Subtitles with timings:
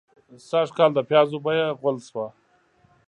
[0.49, 2.25] سږکال د پيازو بيه غول شوه.